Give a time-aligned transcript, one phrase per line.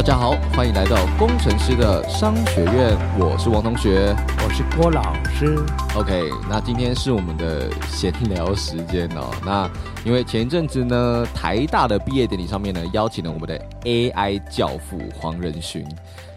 [0.00, 2.96] 大家好，欢迎来到工程师的商学院。
[3.18, 5.62] 我是王同学，我是郭老师。
[5.94, 9.30] OK，那今天是我们的闲聊时间哦。
[9.44, 9.70] 那
[10.02, 15.86] 因为前一阵子呢，台大的毕业典礼上面呢，邀请了我们的 AI 教父黄仁勋，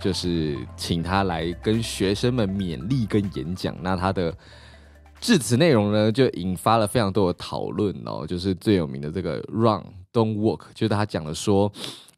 [0.01, 3.73] 就是请他来跟学生们勉励跟演讲。
[3.81, 4.35] 那他的
[5.21, 8.27] 致辞内容呢，就引发了非常多的讨论哦。
[8.27, 11.71] 就是最有名的这个 Run Don't Walk，就是他讲了说。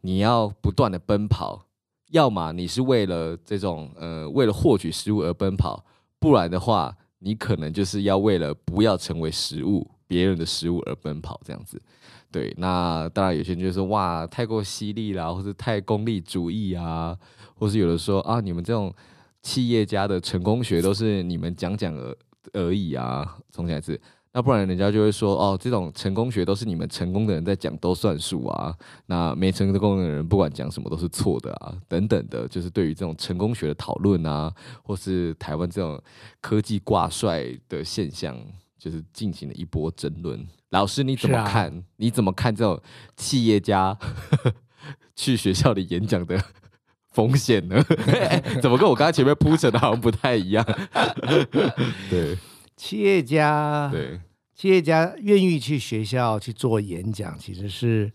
[0.05, 1.65] 你要不断的奔跑，
[2.11, 5.83] 要么你是为了这种呃，为了获取食物而奔跑，
[6.19, 11.81] 不然的话，你可能就是要为了不要成为食物，别人的食物而奔跑这样子。
[12.31, 17.17] 对，那当然有些人就说哇，太过犀利啦，或是太功利主义啊，
[17.55, 18.93] 或是有的说啊，你们这种
[19.41, 22.17] 企业家的成功学都是你们讲讲而
[22.53, 23.99] 而已啊，重新来一次。
[24.35, 35.97] 那不然人家就会说哦，这种成功学都是你们成功的人在讲都算数啊，那没成功的人不管讲什么都是错的啊，等等的，就是对于这种成功学的讨论啊，或是台湾这种
[36.41, 38.37] 科技挂帅的现象，
[38.77, 40.45] 就是进行了一波争论。
[40.71, 41.71] 老师你怎么看？
[41.71, 42.77] 啊、你怎么看这种
[43.15, 43.97] 企业家
[45.15, 46.37] 去学校里演讲的
[47.13, 47.81] 风险呢？
[48.61, 50.65] 怎么跟我刚才前面铺陈的好像不太一样？
[52.11, 52.37] 对。
[52.75, 54.19] 企业家对
[54.53, 58.11] 企业家愿意去学校去做演讲，其实是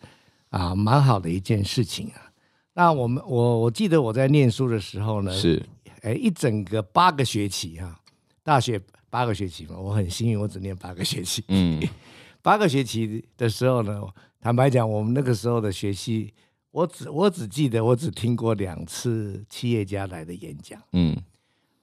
[0.48, 2.32] 啊蛮好的一件事情啊。
[2.74, 5.62] 那我们我我记得我在念书的时候呢，是
[6.02, 8.00] 哎一整个八个学期哈、啊，
[8.42, 8.80] 大学
[9.10, 11.44] 八个学期嘛，我很幸运，我只念八个学期。
[11.48, 11.82] 嗯，
[12.40, 14.00] 八个学期的时候呢，
[14.40, 16.32] 坦白讲，我们那个时候的学习，
[16.70, 20.80] 我只我只记得我只听过两次企业家来的演讲。
[20.92, 21.14] 嗯。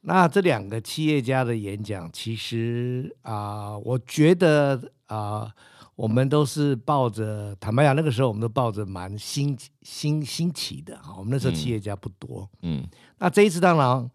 [0.09, 5.51] 那这两个企业家的演讲，其实啊、呃，我觉得啊、呃，
[5.97, 11.13] 我们都是抱着坦白讲，那个时候我们都抱着蛮新新新奇的啊。
[11.18, 12.79] 我们那时候企业家不多，嗯。
[12.79, 14.09] 嗯，那这一次当然啊、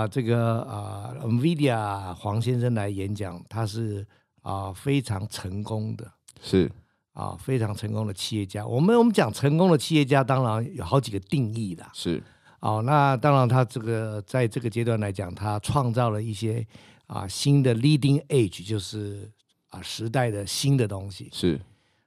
[0.00, 4.04] 呃，这个啊、呃、，NVIDIA 黄先生来演讲，他是
[4.42, 6.10] 啊、呃、非常成功的，
[6.42, 6.68] 是
[7.12, 8.66] 啊非常成功的企业家。
[8.66, 12.20] 我们我们讲成功的企业家，当然有好几个定义的，是。
[12.60, 16.66] 哦，那当然，他这个在这个阶段来讲，他创造了一些
[17.06, 19.30] 啊新的 leading edge，就是
[19.68, 21.30] 啊时代的新的东西。
[21.32, 21.60] 是。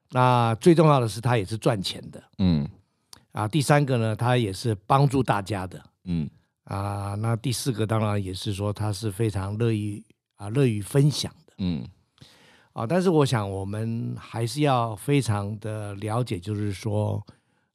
[0.09, 2.21] 那最重要的是，他也是赚钱的。
[2.39, 2.67] 嗯。
[3.31, 5.81] 啊，第三个呢，他也是帮助大家的。
[6.03, 6.29] 嗯。
[6.65, 10.03] 啊，那第四个当然也是说，他是非常乐意
[10.35, 11.53] 啊乐于分享的。
[11.59, 11.87] 嗯。
[12.73, 17.25] 啊，但是我想，我们还是要非常的了解，就是说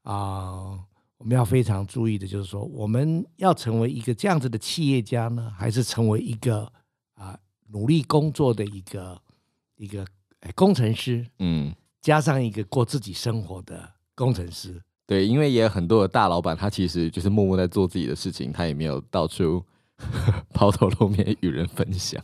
[0.02, 0.78] 啊。
[1.18, 6.70] 我们要非常注意的，就是说，我们要成为一个这样子的企业家呢，还是成为一个
[7.14, 7.38] 啊
[7.68, 9.20] 努力工作的一个
[9.76, 10.06] 一个
[10.54, 11.26] 工程师？
[11.38, 14.82] 嗯，加上一个过自己生活的工程师。
[15.06, 19.64] 对，因为也有很多的大老板，他其实就是默默在做自己的事情，他也没有到处
[20.52, 22.22] 抛头露面与人分享，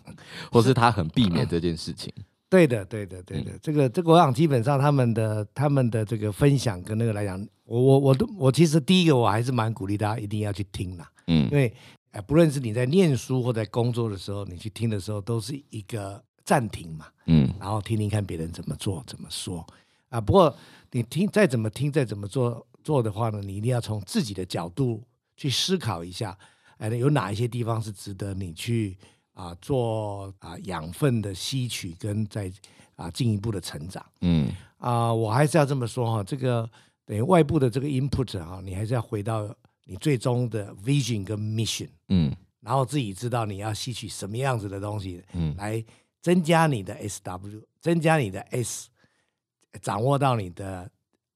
[0.51, 2.13] 或是他很避免这件事情。
[2.53, 11.73] 对的，对的，对的，嗯、这个这个，我想基本上他们的他们的这个分享跟那个来讲，我我我都我其实第一个我还是蛮鼓励大家一定要去听啦，嗯，因为
[12.11, 19.67] 哎，不论是你在念书或在工作的时候，你去听的时候都是一个暂停嘛，嗯，然后听听看别人怎么做怎么说
[20.11, 20.21] 啊。
[20.21, 20.55] 不过
[20.91, 25.03] 你听再怎么听再怎么做做的话呢，你一定要从自己的角度
[25.39, 26.37] 去思考一下，
[26.77, 28.99] 哎，有哪一些地方是值得你去。
[29.35, 32.53] 啊，做啊养分的吸取跟在
[32.97, 34.53] 啊进一步的成长，嗯。
[34.79, 36.69] 啊，我还是要这么说哈，这个
[37.05, 39.49] 等于外部的这个 input 哈，你还是要回到
[39.85, 45.85] 你最终的 vision 跟 mission，嗯，然后自己知道你要吸取什么样子的东西，嗯，来
[46.21, 48.89] 增加你的 SW，增加你的 S，
[49.81, 50.91] 掌握到你的。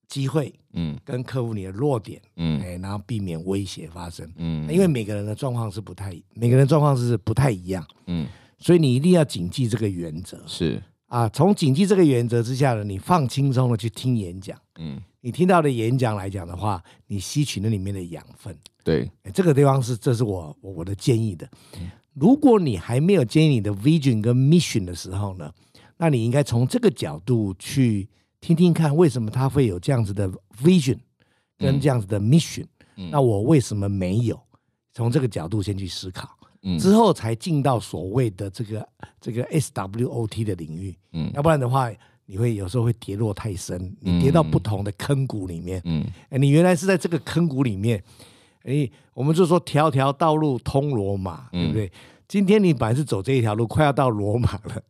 [0.09, 8.27] 机会，嗯，跟克服你的弱点，嗯，哎，然后避免威胁发生，嗯，因为每个人的状况是不太，每个人状况是不太一样，嗯，
[8.59, 10.83] 所以你一定要谨记这个原则，是。
[11.07, 21.49] 啊，从谨记这个原则之下呢，你放轻松的去听演讲，嗯，你听到的演讲来讲的话，你吸取那里面的养分，对，这个地方是，这是我我的建议的，
[22.15, 25.53] 如果你还没有建立你的 vision 跟 mission 的时候呢，
[25.97, 28.09] 那你应该从这个角度去。
[28.41, 30.31] 听听看为什么他会有这样子的
[30.63, 30.99] vision
[31.59, 32.67] 跟这样子的 mission，
[32.97, 34.39] 嗯，那我为什么没有？
[34.93, 36.29] 从这个角度先去思考，
[36.63, 38.89] 嗯，之后才进到所谓的这个
[39.21, 41.91] 这个 SWOT 的领域，嗯，要不然的话，
[42.25, 48.03] 你会有时候会跌落太深，你跌到不同的坑谷里面，嗯，哎，你原来是在这个坑谷里面，
[48.63, 51.91] 哎，我们就说条条道路通罗马，对不对？
[52.29, 54.83] 今天你本来是走这一条路，快要到罗马了。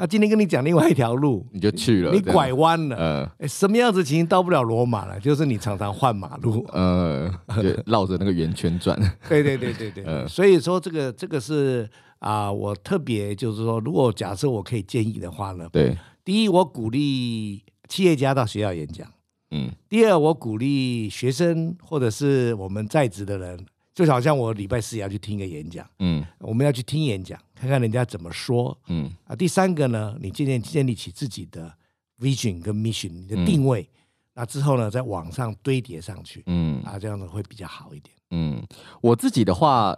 [0.00, 8.98] 他今天跟你讲另外一条路，你就去了，你拐弯了，嗯、呃，什么样子其实到不了罗马了，就是你常常换马路，嗯、呃，绕着那个圆圈转。
[9.28, 11.86] 对对对对对，呃、所以说这个这个是
[12.18, 15.94] 啊、呃，我特别就是说，如果假设我可以建议的话呢，对，
[16.24, 19.06] 第一，我鼓励企业家到学校演讲，
[19.50, 23.66] 嗯，第二，我鼓励学生或者是我们在职的人。
[23.92, 29.36] 就好像我礼拜四也要去听一个演讲，嗯，我们要去听演讲，看看人家怎么说，嗯啊。
[29.36, 31.70] 第三个呢，你渐渐建立起自己的
[32.18, 34.00] vision 跟 mission，你的定位，嗯、
[34.36, 38.16] 那之后呢，在网上堆叠上去，嗯啊，这样子会比较好一点。
[38.30, 38.66] 嗯，
[39.02, 39.94] 我自己的话，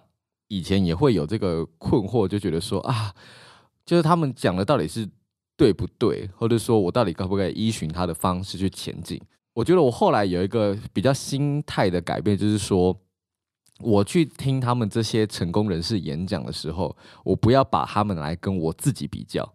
[0.49, 3.15] 以前也会有这个困惑，就觉得说啊，
[3.87, 5.09] 就是他们讲的到底是
[5.57, 9.21] 对不对，或者说我到底该不该依循他的方式去前进？
[9.55, 12.99] 我觉得我后来有一个比较心态的改变，就是说。
[13.83, 19.53] 我去听他们这些成功人士演讲的时候，我不要把他们来跟我自己比较，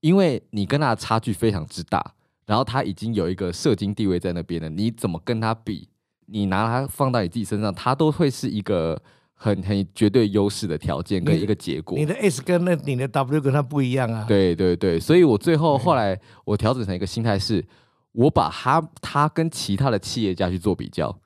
[0.00, 2.14] 因为你跟他的差距非常之大，
[2.46, 5.88] 然后他已经有一个社经地位在那边了，你怎么跟他比？
[6.26, 9.00] 你拿他放到你自己身上，他都会是一个
[9.34, 11.96] 很很绝对优势的条件跟一个结果。
[11.96, 14.24] 你的 S 跟那你的 W 跟他不一样啊。
[14.26, 17.64] 对对对，所以我最后后来我调整成一个心态是，
[18.10, 21.16] 我把他他跟其他的企业家去做比较。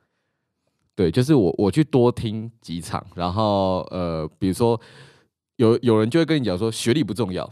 [1.01, 4.79] 对，就是我我去多听几场，然后呃，比如说
[5.57, 7.51] 有有人就会跟你讲说学历不重要，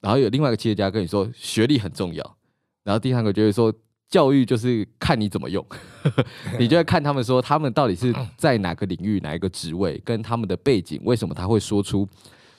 [0.00, 2.36] 然后有另外一个企业家跟你说学历很重要，
[2.84, 3.74] 然后第三个就会说
[4.08, 5.66] 教育就是看你怎么用，
[6.56, 12.08] 你就会看他们说他们到底是在哪个领域哪一个职位，跟他们的背景为什么他会说出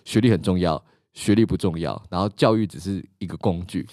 [0.03, 0.83] 学历很重要，
[1.13, 3.87] 学历不重要，然后教育只是一个工具。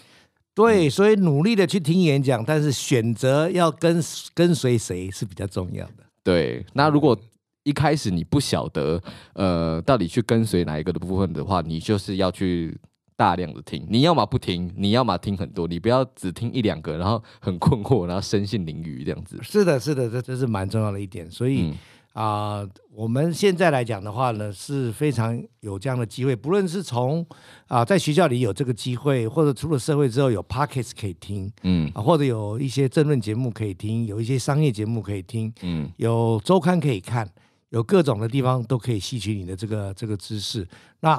[0.56, 4.02] 对，所以努力的去听演讲，但是选择要跟
[4.34, 6.05] 跟随谁是比较重要的。
[6.26, 7.16] 对，那如果
[7.62, 9.00] 一开始你不晓得，
[9.34, 12.76] 呃，到底去跟随哪一个的部分的话，你就是要去
[13.14, 13.86] 大量的听。
[13.88, 19.38] 你要么不听，你要么听很多，你不要只听一两个，然后很困惑，然后身陷囹圄这样子。
[19.40, 21.30] 是的，是的，这这是蛮重要的一点。
[21.30, 21.72] 所以
[22.16, 27.20] 啊、我们现在来讲的话呢，是非常有这样的机会，不论是从
[27.66, 37.30] 啊、呃，在学校里有这个机会，或者出了社会之后有 Podcast 可以听，嗯啊，或者有一些政论节目可以听，有一些商业节目可以听，嗯，有周刊可以看，
[37.68, 40.66] 有各种的地方都可以吸取你的这个这个知识。
[41.00, 41.10] 那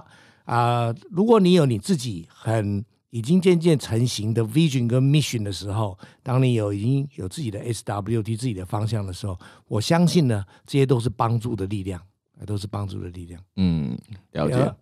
[0.46, 12.02] 啊、呃，如果你有你自己很已经渐渐成型的 vision 跟 mission 的时候，当你有已经有自己的 SWOT 自己的方向的时候，我相信呢，这些都是帮助的力量，
[12.46, 13.42] 都是帮助的力量。
[13.56, 13.98] 嗯，
[14.32, 14.76] 了解。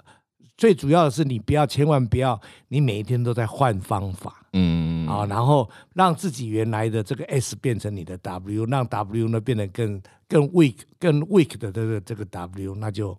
[0.57, 2.39] 最主要的是，你不要，千万不要，
[2.69, 13.17] 你每一天都在换方法，嗯啊，然后让自己原来的这个 S 变成你的 W，让 W 呢变得更更 weak、更 weak 的这个这个 W，那就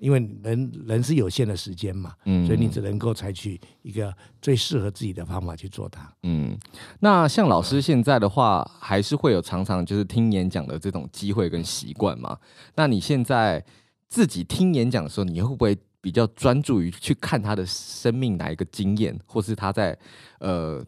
[0.00, 4.12] 因为人人是有限的时间嘛，嗯，所以你只能够采取一个
[4.42, 6.12] 最适合自己的方法去做它。
[6.22, 6.58] 嗯，
[6.98, 12.36] 那像老师现在的话，还是会有常常就是听演讲的这种机会跟习惯嘛？
[12.74, 13.64] 那你现在
[14.08, 15.78] 自己听演讲的时候，你会不会？
[16.02, 19.94] 比较专注于去看他的生命哪一个经验，或是他在
[20.38, 20.82] 呃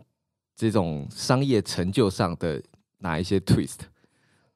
[0.56, 2.62] 这种商业成就上的
[3.00, 3.80] 哪一些 twist。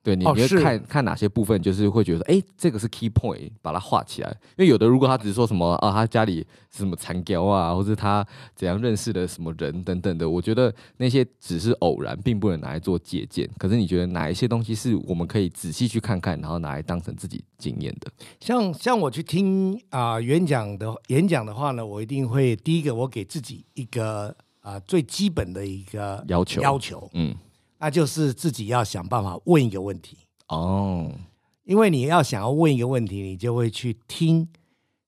[0.06, 4.30] 对，你会看看哪些部分，就是会觉得，哎，这个是 key point，把它画起来。
[4.56, 13.50] 因为有的如果他只是说什么啊，他家里是什么残雕啊，或者他怎样认识的什么人等等的，我觉得那些只是偶然，并不能拿来做借鉴。
[13.58, 18.08] 可是你觉得哪一些东西是我们可以仔细去看看，然后拿来当成自己经验的？
[18.38, 24.28] 像像我去听啊、呃、演讲的演讲的话呢，我一定会第一个我给自己一个
[24.60, 27.34] 啊、呃、最基本的一个要求要求，嗯。
[27.78, 30.16] 那就是自己要想办法问一个问题
[30.48, 31.12] 哦，
[31.64, 34.48] 因为你要想要问一个问题，你就会去听、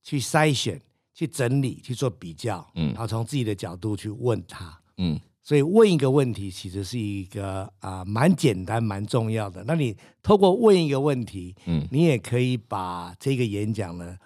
[0.03, 0.81] 去筛选、
[1.15, 9.65] 去整理、去做比较，嗯，然后从自己的角度去问他，嗯，所以问一个问题其实是一个啊蛮简单、蛮重要的。
[9.65, 14.17] 那你透过问一个问题，嗯，你也可以把这个演讲呢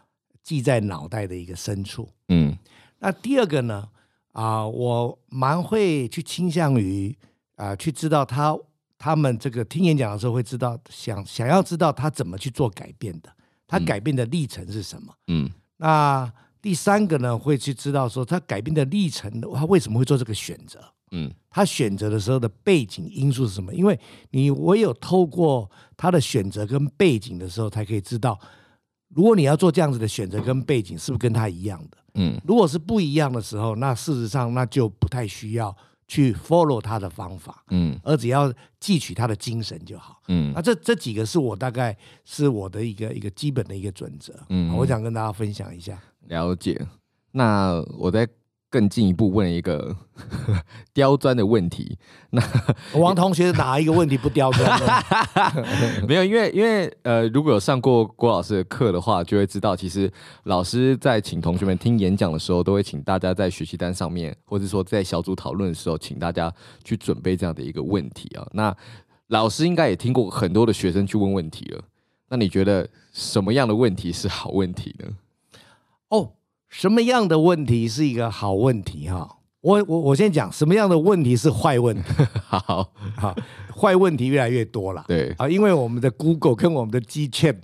[0.43, 2.57] 记在脑袋的一个深处，嗯。
[2.99, 3.89] 那第二个呢，
[4.33, 7.17] 啊，我蛮会去倾向于。
[7.63, 8.59] 啊、呃，去知道他
[8.99, 13.31] 他们这个听演讲的时候会知道想想要知道他怎么去做改变的，
[13.69, 15.15] 他改变的历程是什么？
[15.29, 16.29] 嗯，那
[16.61, 20.81] 第三个呢，会去知道说他改变的历程，他为什么会做这个选择？
[21.13, 23.73] 嗯，他选择的时候的背景因素是什么？
[23.73, 23.97] 因为
[24.31, 28.37] 你唯有透过他的选择跟背景的时候，才可以知道，
[29.15, 31.99] 如果你要做这样子的选择跟背景，是不是跟他一样的？
[32.15, 35.75] 嗯，如果是不一样的时候，那事实上那就不太需要
[36.13, 45.99] 去 follow 他的方法，嗯，而只要汲取他的精神就好，嗯，那这这几个是我大概是我的一个一个基本的一个准则，嗯，我想跟大家分享一下。
[46.27, 46.87] 了解，
[47.31, 48.29] 那我再
[48.73, 49.95] 更进一步问一个
[50.95, 51.99] 刁钻的问题。
[52.31, 52.43] 那
[52.95, 55.05] 王同学哪一个问题不刁钻？
[56.09, 60.11] 没有，因为因为呃，如果有上过郭老师的课的话，就会知道，其实
[60.45, 66.51] 老师在请同学们听演讲的时候，都会请大家在学习单上面，或者说在小组讨论的时候，请大家
[66.83, 68.49] 去准备这样的一个问题啊。
[68.53, 68.75] 那
[69.29, 71.85] 老师应该也听过很多的学生去问问题了。
[72.31, 75.07] 那你觉得什么样的问题是好问题呢？
[76.09, 76.33] 哦，
[76.73, 79.29] 什么样的问题是一个好问题哈？
[79.61, 82.11] 我我我先讲什么样的问题是坏问题。
[82.49, 83.37] 好好，
[83.77, 85.05] 坏问题越来越多了。
[85.07, 87.59] 对啊，因为我们的 Google 跟我们的 G Chat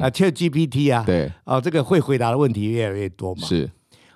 [0.00, 3.42] 啊 Chat GPT 啊，对啊，这个会回答的问题越来越多嘛。
[3.42, 3.68] 是，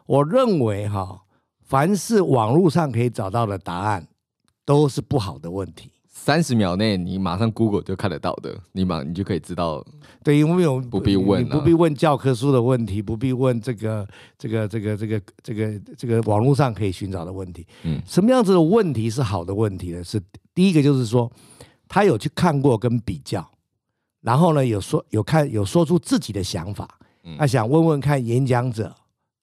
[0.07, 1.23] 我认为哈，
[1.65, 4.07] 凡是网络上可以找到的答案，
[4.65, 5.91] 都是不好的问题。
[6.27, 9.87] 三十秒内，你马上 Google 就看得到的，你马你就可以知道。
[10.25, 14.05] 对，因为我们不必问，不必问教科书的问题，不必问这个
[14.37, 17.65] 这个这个这个这个这个网络上可以寻找的问题。
[17.85, 20.03] 嗯，什么样子的问题是好的问题呢？
[20.03, 20.21] 是
[20.53, 21.31] 第一个，就是说
[21.87, 23.49] 他有去看过跟比较，
[24.21, 26.99] 然后呢有说有看有说出自己的想法，
[27.39, 28.93] 他想问问看演讲者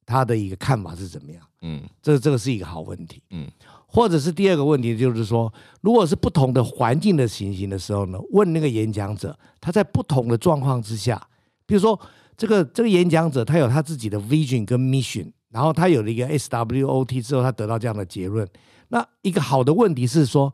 [0.06, 1.42] 他的一个看法是怎么样。
[1.62, 3.24] 嗯，这这个是一个好问题。
[3.30, 3.50] 嗯。
[3.94, 11.22] 或者是第二个问题，就是说，如果是不同的环境的情形的时候呢，问那个演讲者，他在不同的状况之下，
[11.68, 11.98] 比如说
[12.36, 18.48] 这个这个演讲者他有他自己的 vision 跟 mission，然后他有了一个 SWOT 之后，他得到这样的结论。
[18.88, 20.52] 那一个好的问题是说，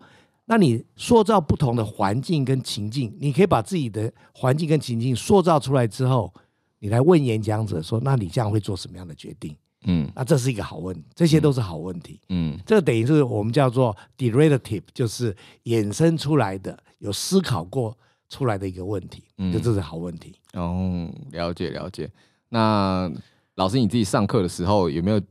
[0.48, 6.34] 那你塑造不同的环境跟情境，你可以把自己的环境跟情境塑造出来之后，
[6.80, 9.56] 你来问演讲者说，那你这样会做什么样的决定？
[9.86, 12.20] 嗯，那这是一个好问题，这些都是好问题。
[12.28, 15.34] 嗯，这个等于是我们叫做 derivative，就是
[15.64, 19.24] 衍生出来的，有思考过出来的一个问题。
[19.38, 20.36] 嗯，就这是好问题。
[20.52, 22.12] 哦，了解了解。
[22.50, 23.10] 那
[23.56, 25.22] 老师你自己上课的时候有没有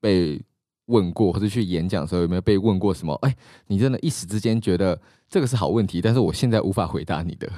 [0.00, 0.42] 被
[0.86, 3.14] 问过，或者去演讲的时候有没有被问过什么？
[3.22, 3.32] 哎，
[3.68, 7.48] 你真的一时之间觉得这个是好问题，但是我现在无法回答你的。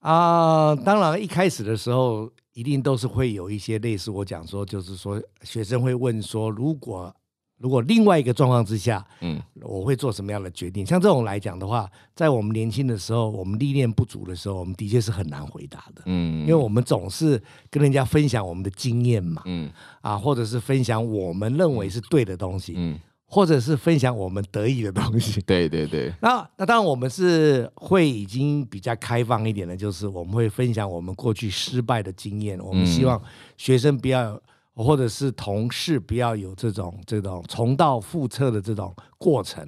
[0.00, 2.30] 啊，当然一开始的时候。
[2.58, 7.14] 一定都是会有一些类似我讲说，就是说学生会问说，如果
[7.56, 10.84] 如果另外一个状况之下，嗯，我会做什么样的决定？
[10.84, 22.98] 像这种来讲的话，在我们年轻的时候，我们历练不足的时候，我们的确是很难回答的，嗯，因为我们总是跟人家分享我们的经验嘛，嗯，啊，或者是分享我们认为是对的东西，嗯。
[23.30, 26.10] 或者是分享我们得意的东西，对 对对。
[26.22, 32.58] 那那当然我们是会已经比较开放一点的，就是我们会分享我们过去失败的经验。
[32.58, 33.20] 我们希望
[33.58, 34.40] 学生不要，
[34.74, 39.62] 或者是同事不要有这种这种重蹈覆辙的这种过程。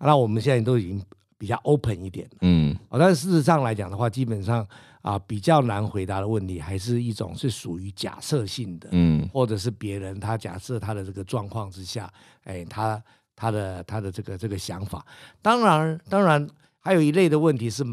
[0.00, 1.02] 那我们现在都已经
[1.38, 2.76] 比较 open 一点，嗯。
[2.90, 4.66] 但事实上来讲的话，基本上。
[5.02, 12.12] 啊，比较难回答的问题，还是一种是属于假设性的，嗯，或者是别人他假设他的这个状况之下，
[12.44, 13.02] 哎，他
[13.36, 15.04] 他的他的这个这个想法，
[15.40, 16.46] 当然当然
[16.78, 17.84] 还有一类的问题是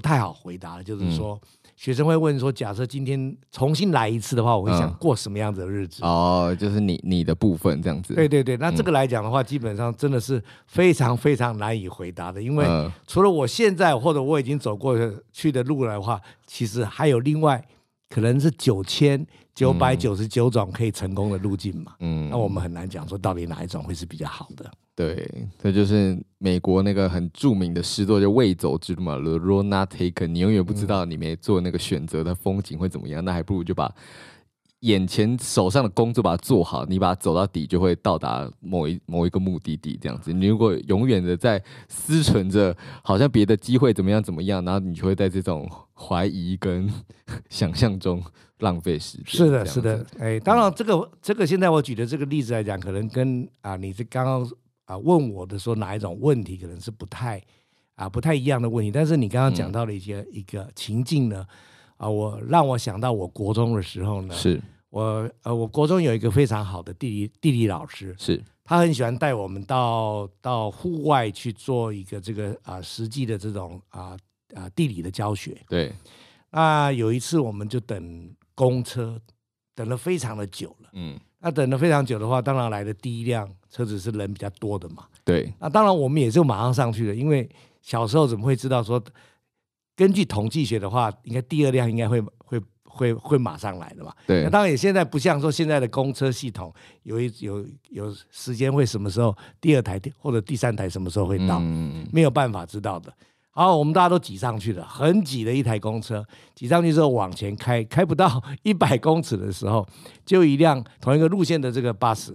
[0.00, 1.38] 不太好回答的，就是说。
[1.42, 1.48] 嗯
[1.80, 8.12] 学生会问说：“假设今天重新来一次的话，我会想过什么样子的日子？”嗯、哦，就是你你的部分这样子。
[8.12, 12.66] 对对对，那这个来讲的话，嗯、基本上真的是非常非常难以回答的，因为
[13.06, 14.94] 除了我现在或者我已经走过
[15.32, 17.66] 去的路来的话，其实还有另外
[18.10, 21.94] 可能是九千九百九十九种可以成功的路径嘛。
[22.00, 24.70] 嗯，那我们很难讲说到底哪一种会是比较好的。
[25.00, 30.26] 对，这就是美国那个很著名的诗作，就未走之路嘛，The road not taken。
[30.26, 33.90] 你永远不知道你没做那个选择的风景会怎么样，那还不如就把
[34.80, 39.98] 眼前手上的工作把它做好，你把它走到底，就会到达某一某一个目的地。
[39.98, 46.86] 这样子，你如果永远的在思存着好像别的机会怎么样怎么样，然后你就会在这种怀疑跟
[47.48, 48.22] 想象中
[48.58, 49.26] 浪费时间。
[49.28, 54.46] 是的，是的，哎，当然这个这个现在我举的这个例子来讲，可能跟啊你这刚刚。
[54.90, 57.40] 啊，问我的说哪一种问题可能是不太
[57.94, 61.46] 啊不太一样的问题，但是你刚刚讲到了一些、嗯、一个情境呢，
[61.96, 74.16] 啊，我让我想到我国中的时候呢，是我呃我国中有一个非常好的地理地理老师，是他很喜欢带我们到到户外去做一个这个啊实际的这种啊
[74.54, 75.56] 啊地理的教学。
[75.68, 75.92] 对，
[76.50, 79.20] 那有一次我们就等公车。
[79.72, 80.90] 等了非常的久了。
[80.92, 85.06] 嗯，那等了非常久的话，当然来的第一辆车子是人比较多的嘛。
[85.24, 87.48] 对，那当然我们也就马上上去了，因为
[87.80, 89.02] 小时候怎么会知道说，
[89.96, 94.12] 根据统计学的话，应该第二辆应该会会会会马上来的嘛。
[94.26, 96.72] 对，那当然也现在不像说现在的公车系统
[97.04, 103.12] 有一有有时间会什么时候第二台或者第三台什么时候会到，嗯、没有办法知道的。
[103.52, 109.86] 好，我们大家都挤上去了，很挤的一台公车，挤上去之后往前开，开不到一百公尺的时候，
[110.24, 112.34] 就一辆同一个路线的这个巴士，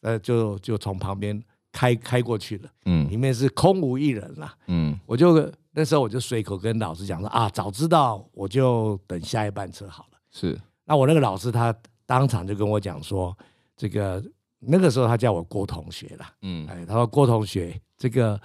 [0.00, 1.40] 呃，就就从旁边
[1.70, 11.72] 开开过去了，嗯，里面是空无一人啦，嗯，我就那时候我就随口跟老师讲说啊，早知道我就等下一班车好了，是，那我那个老师他
[12.06, 13.36] 当场就跟我讲说，
[13.76, 14.24] 这个
[14.60, 18.40] 那个时候他叫我郭同学啦，嗯，哎，他说郭同学这个。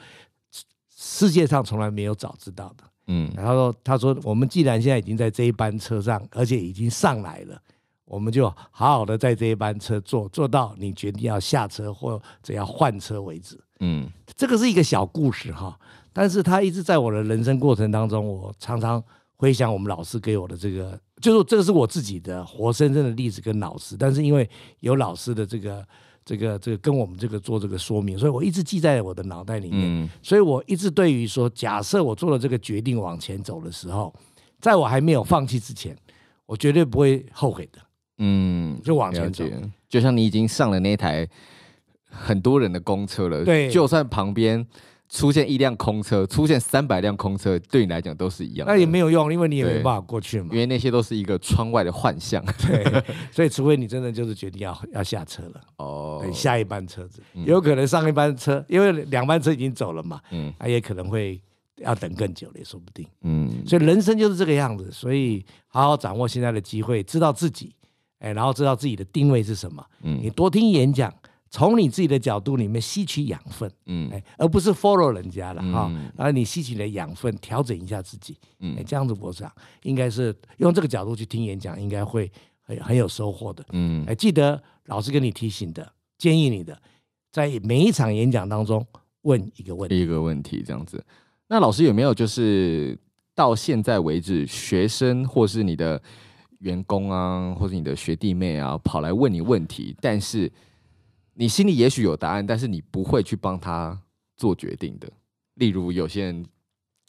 [1.01, 7.57] 世界上从来没有早知道的，嗯，然后说，他说，我们既然现在已经在这一班车上，而且已经上来了，
[8.03, 15.79] 我们就好好的在这一班车坐，坐到你决定要下车或者要换车为止，嗯，这个是一个小故事哈，
[16.11, 19.01] 但是他一直在我的人生过程当中，我常常
[19.37, 24.49] 回想我们老师给我的这个，就是这个是我自己的活生生的例子跟老师，但是因为
[24.81, 25.87] 有老师的这个。
[26.29, 29.81] 这个这个跟我们这个做这个说明，所以我一直记在我的脑袋里面。
[29.83, 34.13] 嗯、所以我一直对于说，假设我做了这个决定往前走的时候，
[34.61, 35.97] 在我还没有放弃之前，
[36.45, 37.79] 我绝对不会后悔的。
[38.19, 39.43] 嗯，就往前走，
[39.89, 41.27] 就像你已经上了那台
[42.05, 44.63] 很多人的公车了，对，就算旁边。
[45.09, 48.67] 出现一辆空车，出现三百辆空车，对你来讲都是一样。
[48.67, 50.49] 那也没有用，因为你也没办法过去嘛。
[50.51, 52.43] 因为那些都是一个窗外的幻象。
[52.61, 60.21] 对，所以除非你真的就是决定要要下车了哦，下一班车子，嗯、有可能上一班车，因为两班车已经走了嘛。
[60.29, 61.41] 嗯，他也可能会
[61.77, 63.03] 要等更久了，也说不定。
[63.21, 67.73] 嗯，所以人生就是这个样子，所以好好掌握现在的机会，知道自己，
[68.19, 69.83] 哎，然后知道自己的定位是什么。
[70.03, 71.11] 嗯，你多听演讲。
[71.49, 75.91] 从你自己的角度里面吸取养分，嗯，而不是 follow 人家了哈。
[76.15, 79.51] 然后你吸取了养分，调整一下自己，嗯，这样子我想
[79.83, 82.31] 应该是用这个角度去听演讲，应该会
[82.61, 84.05] 很很有收获的，嗯。
[84.05, 86.79] 哎，记得老师跟你提醒的，建议你的，
[87.31, 88.85] 在每一场演讲当中
[89.23, 91.03] 问一个问题，一个问题这样子。
[91.47, 92.95] 那老师有没有就是
[93.33, 95.99] 到现在为止，学生或是你的
[96.59, 100.51] 员工啊，或是你的学弟妹啊，跑来问你问题，但是
[101.39, 103.97] 你心里也许有答案，但是你不会去帮他
[104.35, 105.09] 做决定的。
[105.53, 106.45] 例如，有些人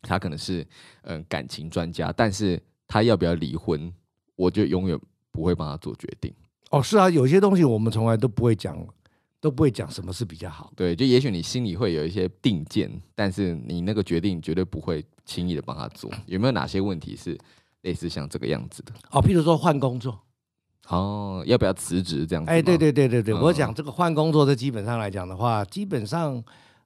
[0.02, 0.64] 他可能是
[1.02, 3.92] 嗯感情专家，但是他要不要离婚，
[4.36, 4.96] 我就永远
[5.32, 6.32] 不会帮他做决定。
[6.70, 8.78] 哦，是啊，有些东西我们从来都不会讲，
[9.40, 10.72] 都不会讲什么是比较好。
[10.76, 16.08] 对，就也许你心里会有一些定见，但是你那个决定绝对不会轻易的帮他做。
[16.26, 17.36] 有没有哪些问题是
[17.80, 18.92] 类似像这个样子的？
[19.10, 20.16] 哦，譬如说换工作。
[20.90, 22.50] 哦，要不要辞职这样子？
[22.50, 26.36] 哎，对对对对对，我讲这个换工作，这基本上来讲的话，基本上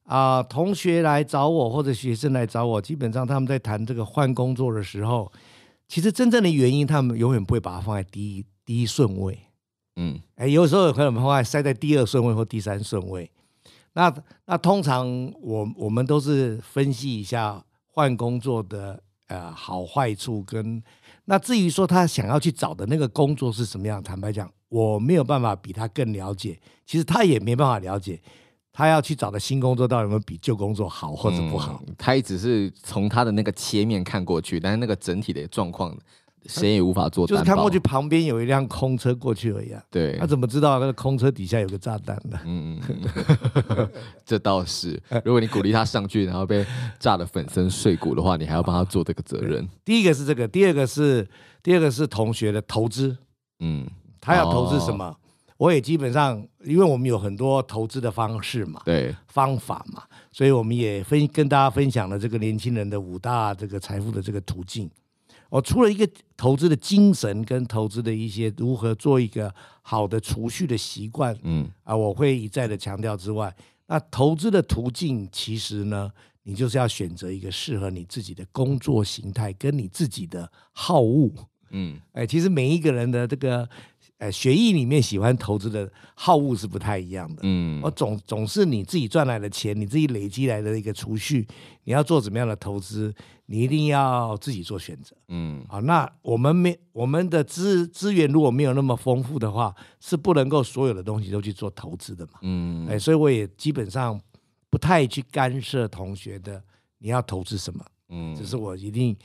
[0.05, 5.33] 啊、呃，同学来找我或者学生来找我，基本上他们在谈这个换工作的时候，
[5.89, 9.39] 其实真正的原因，他们永远不会把它放在第一第一顺位。
[9.97, 13.31] 嗯，哎，有时候可能放在塞在第二顺位或第三顺位。
[13.95, 14.15] 那
[14.45, 15.09] 那通常
[15.41, 20.83] 我我们都是分析一下换工作的呃好坏处跟。
[21.27, 26.59] 那至于说他想要去找的那个工作是什么样，坦白讲，我没有办法比他更了解。
[26.85, 28.21] 其实他也没办法了解，
[28.73, 31.83] 他要去找的新工作到底有没有比旧工作好或者不好。
[31.97, 35.97] 他也只是从他的那个切面看过去，但是那个整体的状况。
[36.47, 39.83] 谁也无法做，就是看过去旁边有一辆空车过去而已啊。
[39.91, 42.39] 对，他怎么知道那个空车底下有个炸弹呢？
[42.45, 43.89] 嗯嗯，
[44.25, 45.01] 这倒是。
[45.25, 46.65] 如果你鼓励他上去，然后被
[46.99, 49.67] 炸得粉身碎骨的话，你还要帮他做这个责任。
[49.85, 51.27] 第一个是这个，第二个是
[51.63, 53.17] 第二个是同学的投资。
[53.61, 53.87] 嗯，
[54.21, 55.17] 他要投资什么？
[55.57, 60.03] 我也基本上，因为我们有很多投资的方式嘛，对，方法嘛，
[60.33, 64.91] 所以我们也分跟大家分享了这个年轻人的五大这个财富的这个途径。
[65.55, 73.55] 我除了一个投资的精神跟投资的一些如何做一个好的储蓄的习惯，嗯啊，我会一再的强调之外，
[73.87, 76.11] 那投资的途径其实呢，
[76.43, 81.31] 你就是要选择一个适合你自己的工作形态跟你自己的好恶，
[81.71, 83.69] 嗯，哎，其实每一个人的这个。
[84.19, 87.41] 呃，学艺里面喜欢投资的好恶是不太一样的。
[87.43, 91.45] 嗯，我总总是你自己赚来的钱，你自己累积来的一个储蓄，
[91.83, 93.13] 你要做怎么样的投资，
[93.47, 95.15] 你一定要自己做选择。
[95.29, 102.33] 嗯，好，那我们没我们的资资源如果没有那么丰富的话，是不能够所有的东西都去做投资的嘛。
[102.43, 104.21] 嗯，哎，所以我也基本上
[104.71, 106.63] 不太去干涉同学的
[106.99, 107.85] 你要投资什么。
[108.09, 109.17] 嗯，只是我一定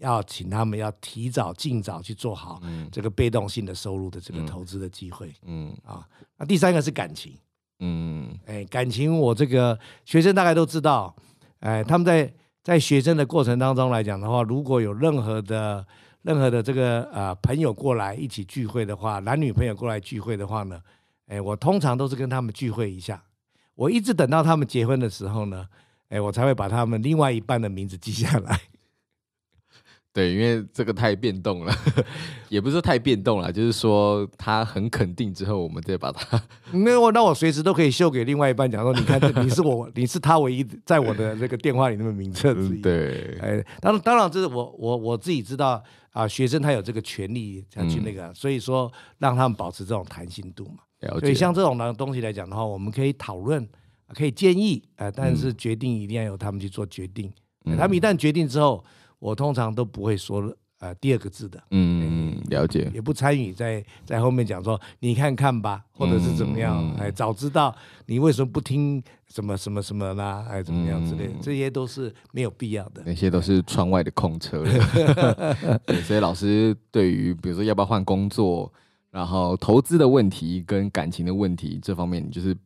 [0.00, 2.60] 要请他们要提早尽早去做好
[2.90, 5.32] 这个被动性的收入的这个投资的机会。
[5.44, 7.34] 嗯啊，那第三个是感情。
[7.80, 11.14] 嗯，哎，感情我这个学生大概都知道，
[11.60, 15.86] 哎，他们在在学生的过程当中来讲的话，如果有任何的
[16.22, 20.80] 任何的这个呃朋友过来一起聚会的话，男女朋友过来聚会的话呢，
[21.28, 23.22] 哎，我通常都是跟他们聚会一下，
[23.74, 25.66] 我一直等到他们结婚的时候呢，
[26.10, 28.60] 哎，我才会把他们另外一半的名字记下来。
[30.10, 31.72] 对，因为这个太变动了，
[32.48, 36.42] 也不是说太变动了，就是说他很肯定之后，我们再把它。
[36.72, 42.80] 那我，那我随时都可以秀给另外一半讲说，你看，你是我，你是他唯一在我的那个电话里那么名册之一。
[42.80, 50.78] 对，哎，当当然这是我我我自己知道啊，学生他有这个权利要去那个，嗯、所以说让他们保持这种弹性度嘛。
[51.20, 53.68] 所以像这种的东西来讲的话，我们可以讨论，
[54.14, 57.32] 可以建议啊，但是决定一定要由他们去做决定。
[57.66, 58.84] 嗯、他们一旦决定之后。
[59.18, 67.74] 我通常都不会说呃第二个字的，嗯嗯，了解，也不参与在在后面讲说你看看吧，或者是怎么样，嗯、哎，早知道
[68.06, 74.64] 你为什么不听什么什么什么啦，哎，怎么样之类的，嗯、这些都是没有必要的，那些都是窗外的空车。
[76.06, 78.72] 所以老师对于比如说要不要换工作，
[79.10, 82.56] 然后投资的问题跟感情的问题这方面，你就是。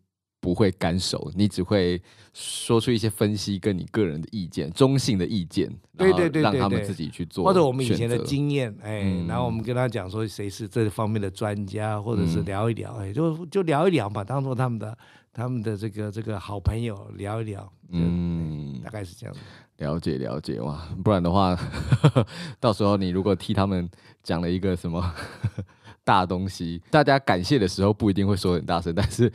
[0.42, 2.02] 不会干手，你只会
[2.34, 14.98] 说出一些分析跟你个人的意见，中性的意见，对对对，让他们自己去做，或者我们以前的经验，哎，嗯、然后我们跟他讲说谁是这方面的专家，或者是聊一聊，哎，就就聊一聊嘛，当做他们的
[15.32, 19.40] 他们的这个这个好朋友聊一聊，嗯，大概是这样子。
[19.76, 21.56] 了解了解哇，不然的话，
[22.58, 23.88] 到时候你如果替他们
[24.24, 25.14] 讲了一个什么
[26.02, 29.32] 大东西，大家感谢的时候不一定会说很大声，但是。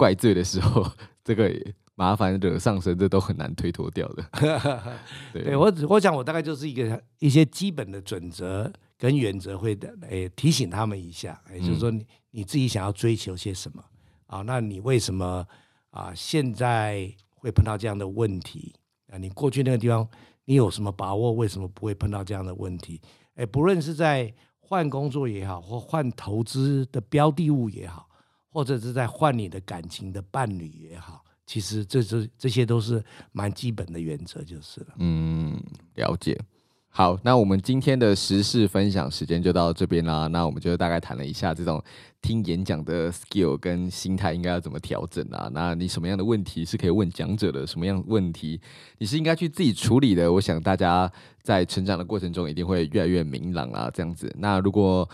[0.00, 0.90] 怪罪的时候，
[1.22, 1.54] 这个
[1.94, 4.24] 麻烦惹上身，这都很难推脱掉的。
[5.30, 13.84] 对，对我，我想我大概就是一个一些基本的准则跟原则，会的，诶，提醒他们一下，也就是说你你自己想要追求些什么
[14.26, 14.40] 啊？
[14.40, 15.46] 那你为什么
[15.90, 16.14] 啊？
[16.14, 18.74] 现在会碰到这样的问题
[19.08, 19.18] 啊？
[19.18, 20.08] 你过去那个地方，
[20.46, 21.32] 你有什么把握？
[21.32, 22.98] 为什么不会碰到这样的问题？
[23.34, 28.08] 诶，不论是在换工作也好，或换投资的标的物也好。
[28.50, 34.88] 或者是在换你的感情的伴侣也好，其实这是这些都是蛮基本的原则，就是了。
[34.98, 35.60] 嗯，
[35.94, 36.38] 了解。
[36.92, 40.26] 好，那我们今天的时事分享时间就到这边啦。
[40.26, 41.80] 那我们就大概谈了一下这种
[42.20, 45.48] 听演讲的 skill 跟心态应该要怎么调整啊？
[45.54, 47.64] 那你什么样的问题是可以问讲者的？
[47.64, 48.60] 什么样问题
[48.98, 50.32] 你是应该去自己处理的？
[50.32, 51.10] 我想大家
[51.42, 54.28] 在成长的过程中一定会越来越明朗啊，这样子。
[54.36, 55.08] 那如果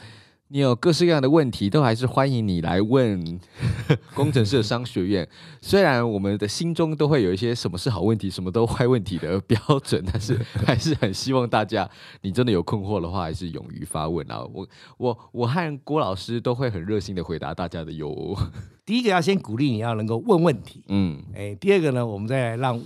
[0.49, 3.41] 你有各式各样的问题，都还是欢迎你来问
[4.15, 5.29] 工程师的商学院。
[5.61, 11.91] 虽然我们的心中都会有一些什么是好问题，什么都坏问题的标准，但是 还是很希望大家，
[12.23, 14.45] 你真的有困惑的话，还是勇于发问啊！
[14.55, 18.37] 我我我和郭老师都会很热心的回答大家的哟。
[18.87, 22.81] 第一个要先鼓励你要能够问问题，嗯，哎，第二个呢，我们再来让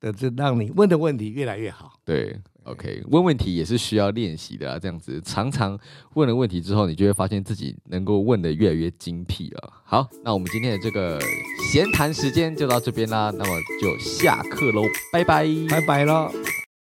[0.00, 2.40] 的这让你问的问题越来越好，对。
[2.66, 5.78] OK，问问题也是需要练习的啊，这样子常常
[6.14, 9.72] 问了问题之后，你就会发现自己能够问的越来越精辟了。
[9.84, 11.18] 好，那我们今天的这个
[11.72, 13.50] 闲谈时间就到这边啦，那么
[13.80, 16.30] 就下课喽，拜拜，拜拜了。